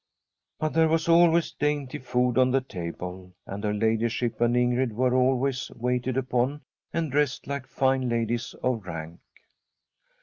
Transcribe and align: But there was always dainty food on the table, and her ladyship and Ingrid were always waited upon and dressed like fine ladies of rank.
But 0.57 0.73
there 0.73 0.87
was 0.87 1.07
always 1.07 1.51
dainty 1.51 1.99
food 1.99 2.39
on 2.39 2.49
the 2.49 2.59
table, 2.61 3.33
and 3.45 3.63
her 3.63 3.71
ladyship 3.71 4.41
and 4.41 4.55
Ingrid 4.55 4.93
were 4.93 5.13
always 5.13 5.69
waited 5.75 6.17
upon 6.17 6.61
and 6.91 7.11
dressed 7.11 7.45
like 7.45 7.67
fine 7.67 8.09
ladies 8.09 8.55
of 8.63 8.87
rank. 8.87 9.19